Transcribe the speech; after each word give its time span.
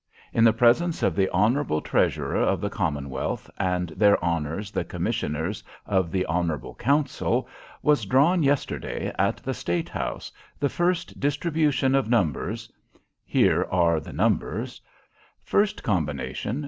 'In 0.33 0.43
the 0.43 0.51
presence 0.51 1.03
of 1.03 1.15
the 1.15 1.29
Honourable 1.29 1.79
Treasurer 1.79 2.37
of 2.41 2.59
the 2.59 2.71
Commonwealth, 2.71 3.47
and 3.59 3.91
of 3.91 3.99
their 3.99 4.23
Honours 4.23 4.71
the 4.71 4.83
Commissioners 4.83 5.63
of 5.85 6.11
the 6.11 6.25
Honourable 6.25 6.73
Council, 6.73 7.47
was 7.83 8.05
drawn 8.07 8.41
yesterday, 8.41 9.13
at 9.19 9.37
the 9.43 9.53
State 9.53 9.89
House, 9.89 10.31
the 10.59 10.69
first 10.69 11.19
distribution 11.19 11.93
of 11.93 12.09
numbers' 12.09 12.71
here 13.23 13.65
are 13.69 13.99
the 13.99 14.11
numbers, 14.11 14.81
'First 15.45 15.83
combination, 15.83 16.53
375 16.53 16.55
1. 16.55 16.59